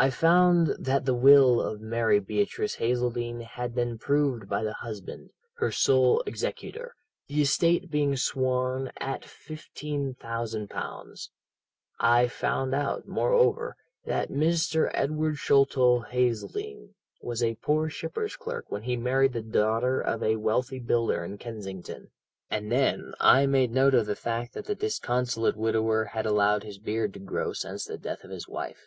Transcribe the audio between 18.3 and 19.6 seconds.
clerk when he married the